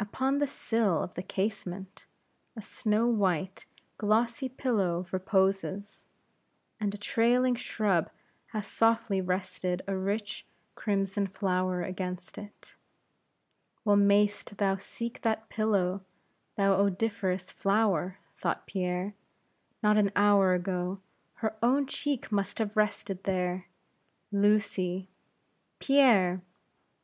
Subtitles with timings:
[0.00, 2.04] Upon the sill of the casement,
[2.56, 3.64] a snow white
[3.96, 6.04] glossy pillow reposes,
[6.80, 8.10] and a trailing shrub
[8.46, 10.44] has softly rested a rich,
[10.74, 12.74] crimson flower against it.
[13.84, 16.02] Well mayst thou seek that pillow,
[16.56, 19.14] thou odoriferous flower, thought Pierre;
[19.80, 20.98] not an hour ago,
[21.34, 23.68] her own cheek must have rested there.
[24.32, 25.08] "Lucy!"
[25.78, 26.42] "Pierre!"